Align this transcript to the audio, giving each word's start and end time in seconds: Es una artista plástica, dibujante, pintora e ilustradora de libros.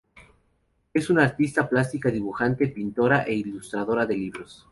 Es 0.95 1.11
una 1.11 1.25
artista 1.25 1.69
plástica, 1.69 2.09
dibujante, 2.09 2.69
pintora 2.69 3.21
e 3.21 3.35
ilustradora 3.35 4.07
de 4.07 4.15
libros. 4.15 4.59